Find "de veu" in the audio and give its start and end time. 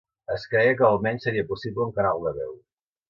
2.29-2.57